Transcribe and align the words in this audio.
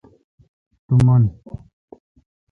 تو 0.87 0.95
من 1.05 1.23